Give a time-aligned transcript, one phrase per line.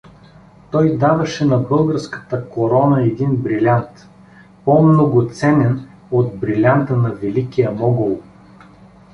[0.71, 4.07] Той даваше на българската корона един брилянт,
[4.65, 8.19] по-многоценен от брилянта на Великия Могол.